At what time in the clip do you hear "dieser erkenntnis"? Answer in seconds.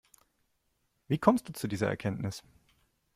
1.67-2.41